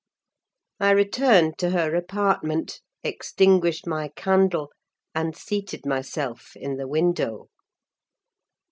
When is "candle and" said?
4.15-5.37